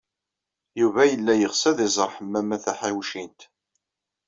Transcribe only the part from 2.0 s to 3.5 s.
Ḥemmama Taḥawcint.